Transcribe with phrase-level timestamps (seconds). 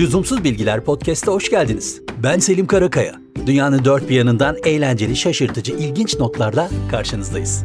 [0.00, 2.02] Lüzumsuz Bilgiler Podcast'a hoş geldiniz.
[2.22, 3.20] Ben Selim Karakaya.
[3.46, 7.64] Dünyanın dört bir yanından eğlenceli, şaşırtıcı, ilginç notlarla karşınızdayız.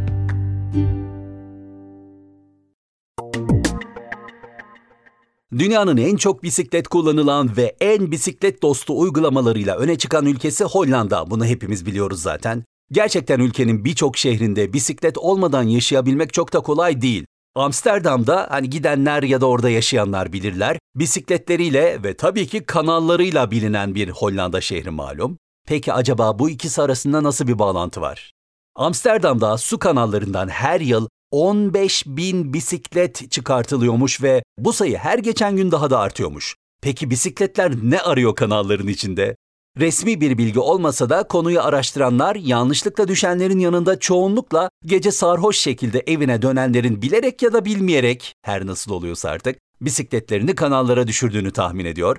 [5.58, 11.32] Dünyanın en çok bisiklet kullanılan ve en bisiklet dostu uygulamalarıyla öne çıkan ülkesi Hollanda.
[11.32, 12.64] Bunu hepimiz biliyoruz zaten.
[12.92, 17.26] Gerçekten ülkenin birçok şehrinde bisiklet olmadan yaşayabilmek çok da kolay değil.
[17.56, 20.80] Amsterdam'da hani gidenler ya da orada yaşayanlar bilirler.
[20.96, 25.38] Bisikletleriyle ve tabii ki kanallarıyla bilinen bir Hollanda şehri malum.
[25.68, 28.32] Peki acaba bu ikisi arasında nasıl bir bağlantı var?
[28.76, 35.72] Amsterdam'da su kanallarından her yıl 15 bin bisiklet çıkartılıyormuş ve bu sayı her geçen gün
[35.72, 36.56] daha da artıyormuş.
[36.82, 39.36] Peki bisikletler ne arıyor kanalların içinde?
[39.80, 46.42] Resmi bir bilgi olmasa da konuyu araştıranlar yanlışlıkla düşenlerin yanında çoğunlukla gece sarhoş şekilde evine
[46.42, 52.18] dönenlerin bilerek ya da bilmeyerek her nasıl oluyorsa artık bisikletlerini kanallara düşürdüğünü tahmin ediyor.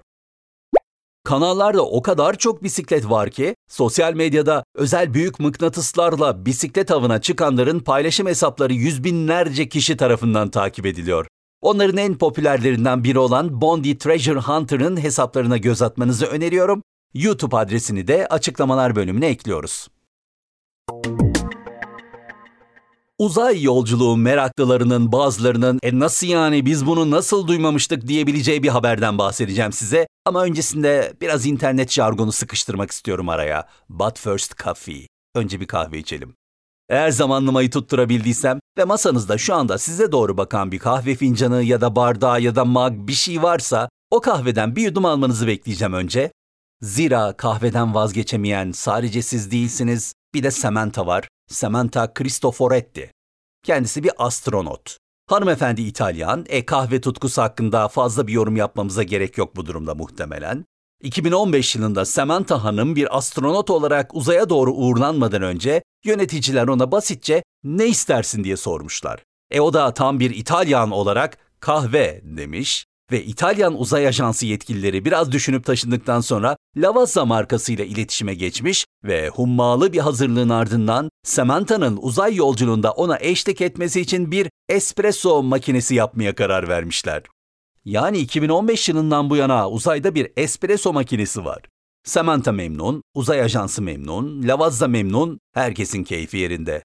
[1.24, 7.80] Kanallarda o kadar çok bisiklet var ki sosyal medyada özel büyük mıknatıslarla bisiklet avına çıkanların
[7.80, 11.26] paylaşım hesapları yüz binlerce kişi tarafından takip ediliyor.
[11.60, 16.82] Onların en popülerlerinden biri olan Bondi Treasure Hunter'ın hesaplarına göz atmanızı öneriyorum.
[17.16, 19.88] YouTube adresini de açıklamalar bölümüne ekliyoruz.
[23.18, 29.72] Uzay yolculuğu meraklılarının bazılarının e nasıl yani biz bunu nasıl duymamıştık diyebileceği bir haberden bahsedeceğim
[29.72, 30.06] size.
[30.24, 33.68] Ama öncesinde biraz internet jargonu sıkıştırmak istiyorum araya.
[33.88, 35.08] But first coffee.
[35.34, 36.34] Önce bir kahve içelim.
[36.88, 41.96] Eğer zamanlamayı tutturabildiysem ve masanızda şu anda size doğru bakan bir kahve fincanı ya da
[41.96, 46.32] bardağı ya da mug bir şey varsa o kahveden bir yudum almanızı bekleyeceğim önce.
[46.82, 51.28] Zira kahveden vazgeçemeyen sadece siz değilsiniz, bir de Samantha var.
[51.48, 53.10] Samantha Cristoforetti.
[53.62, 54.96] Kendisi bir astronot.
[55.28, 60.64] Hanımefendi İtalyan, e kahve tutkusu hakkında fazla bir yorum yapmamıza gerek yok bu durumda muhtemelen.
[61.02, 67.86] 2015 yılında Samantha Hanım bir astronot olarak uzaya doğru uğurlanmadan önce yöneticiler ona basitçe ne
[67.86, 69.22] istersin diye sormuşlar.
[69.50, 75.32] E o da tam bir İtalyan olarak kahve demiş ve İtalyan Uzay Ajansı yetkilileri biraz
[75.32, 82.92] düşünüp taşındıktan sonra Lavazza markasıyla iletişime geçmiş ve hummalı bir hazırlığın ardından Samantha'nın uzay yolculuğunda
[82.92, 87.22] ona eşlik etmesi için bir espresso makinesi yapmaya karar vermişler.
[87.84, 91.62] Yani 2015 yılından bu yana uzayda bir espresso makinesi var.
[92.04, 96.82] Samantha memnun, uzay ajansı memnun, Lavazza memnun, herkesin keyfi yerinde.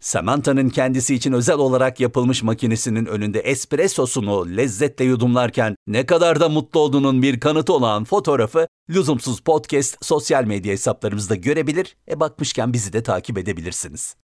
[0.00, 6.80] Samantha'nın kendisi için özel olarak yapılmış makinesinin önünde espressosunu lezzetle yudumlarken ne kadar da mutlu
[6.80, 13.02] olduğunun bir kanıtı olan fotoğrafı Lüzumsuz Podcast sosyal medya hesaplarımızda görebilir, e bakmışken bizi de
[13.02, 14.16] takip edebilirsiniz.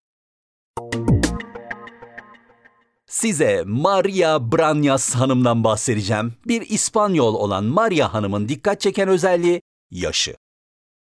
[3.08, 6.34] Size Maria Branyas Hanım'dan bahsedeceğim.
[6.48, 9.62] Bir İspanyol olan Maria Hanım'ın dikkat çeken özelliği
[9.92, 10.36] yaşı.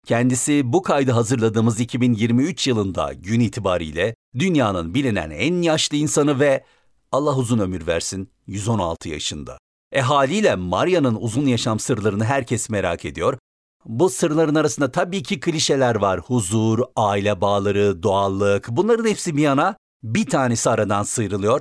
[0.06, 6.64] Kendisi bu kaydı hazırladığımız 2023 yılında gün itibariyle dünyanın bilinen en yaşlı insanı ve
[7.12, 9.58] Allah uzun ömür versin 116 yaşında.
[9.92, 13.38] E haliyle Maria'nın uzun yaşam sırlarını herkes merak ediyor.
[13.84, 16.20] Bu sırların arasında tabii ki klişeler var.
[16.20, 21.60] Huzur, aile bağları, doğallık bunların hepsi bir yana bir tanesi aradan sıyrılıyor.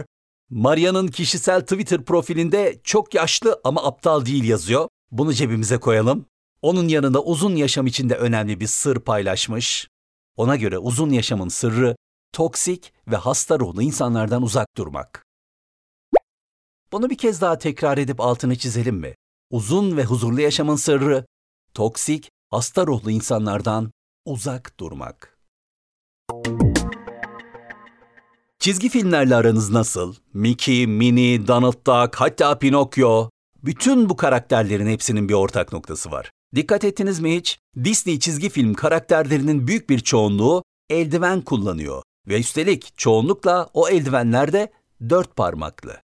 [0.50, 4.88] Maria'nın kişisel Twitter profilinde çok yaşlı ama aptal değil yazıyor.
[5.12, 6.26] Bunu cebimize koyalım.
[6.66, 9.88] Onun yanında uzun yaşam içinde önemli bir sır paylaşmış.
[10.36, 11.96] Ona göre uzun yaşamın sırrı
[12.32, 15.26] toksik ve hasta ruhlu insanlardan uzak durmak.
[16.92, 19.16] Bunu bir kez daha tekrar edip altını çizelim mi?
[19.50, 21.26] Uzun ve huzurlu yaşamın sırrı
[21.74, 23.92] toksik, hasta ruhlu insanlardan
[24.26, 25.38] uzak durmak.
[28.60, 30.16] Çizgi filmlerle aranız nasıl?
[30.34, 33.30] Mickey, Minnie, Donald Duck, hatta Pinokyo.
[33.64, 36.32] Bütün bu karakterlerin hepsinin bir ortak noktası var.
[36.56, 37.60] Dikkat ettiniz mi hiç?
[37.84, 42.04] Disney çizgi film karakterlerinin büyük bir çoğunluğu eldiven kullanıyor.
[42.28, 44.72] Ve üstelik çoğunlukla o eldivenler de
[45.10, 45.98] dört parmaklı.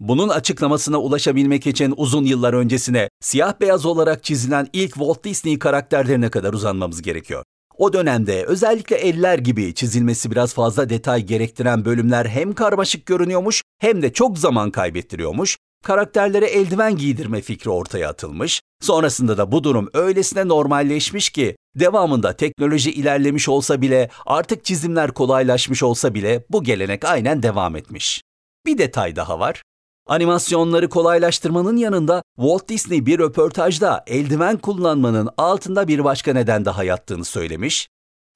[0.00, 6.30] Bunun açıklamasına ulaşabilmek için uzun yıllar öncesine siyah beyaz olarak çizilen ilk Walt Disney karakterlerine
[6.30, 7.44] kadar uzanmamız gerekiyor.
[7.76, 14.02] O dönemde özellikle eller gibi çizilmesi biraz fazla detay gerektiren bölümler hem karmaşık görünüyormuş hem
[14.02, 15.58] de çok zaman kaybettiriyormuş.
[15.84, 18.62] Karakterlere eldiven giydirme fikri ortaya atılmış.
[18.80, 25.82] Sonrasında da bu durum öylesine normalleşmiş ki devamında teknoloji ilerlemiş olsa bile artık çizimler kolaylaşmış
[25.82, 28.22] olsa bile bu gelenek aynen devam etmiş.
[28.66, 29.62] Bir detay daha var.
[30.08, 37.24] Animasyonları kolaylaştırmanın yanında Walt Disney bir röportajda eldiven kullanmanın altında bir başka neden daha yattığını
[37.24, 37.88] söylemiş.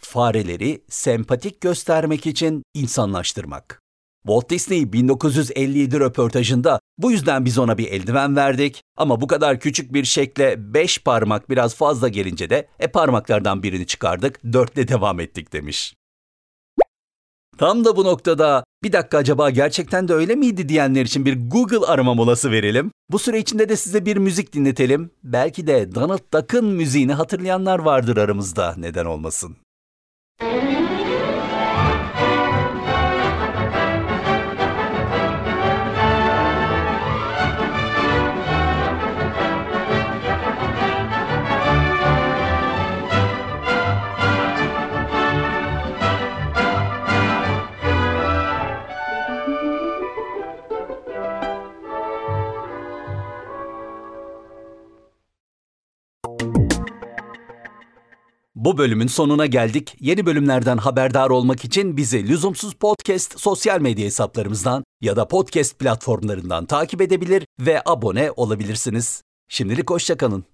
[0.03, 3.84] Fareleri sempatik göstermek için insanlaştırmak.
[4.27, 9.95] Walt Disney 1957 röportajında bu yüzden biz ona bir eldiven verdik ama bu kadar küçük
[9.95, 15.53] bir şekle 5 parmak biraz fazla gelince de e parmaklardan birini çıkardık, dörtle devam ettik
[15.53, 15.95] demiş.
[17.59, 21.87] Tam da bu noktada bir dakika acaba gerçekten de öyle miydi diyenler için bir Google
[21.87, 22.91] arama molası verelim.
[23.11, 25.11] Bu süre içinde de size bir müzik dinletelim.
[25.23, 29.57] Belki de Donald Duck'ın müziğini hatırlayanlar vardır aramızda neden olmasın.
[58.65, 59.97] Bu bölümün sonuna geldik.
[60.01, 66.67] Yeni bölümlerden haberdar olmak için bizi Lüzumsuz Podcast sosyal medya hesaplarımızdan ya da podcast platformlarından
[66.67, 69.23] takip edebilir ve abone olabilirsiniz.
[69.49, 70.54] Şimdilik hoşçakalın.